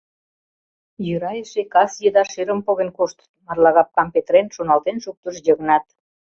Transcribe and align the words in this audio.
«Йӧра 1.07 1.31
эше 1.41 1.61
кас 1.73 1.91
еда 2.07 2.23
шӧрым 2.31 2.59
поген 2.67 2.89
коштыт,— 2.97 3.29
марлагапкам 3.45 4.07
петырен, 4.13 4.47
шоналтен 4.55 4.97
шуктыш 5.03 5.35
Йыгнат. 5.45 5.85